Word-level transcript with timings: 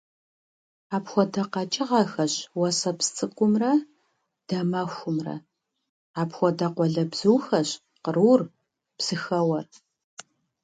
Апхуэдэ 0.95 1.43
къэкӀыгъэхэщ 1.51 2.33
уэсэпсцӀыкӀумрэ 2.59 3.71
дамэхумрэ; 4.47 5.35
апхуэдэ 6.21 6.67
къуалэбзухэщ 6.75 7.69
кърур, 8.03 8.41
псыхэуэр. 8.97 9.65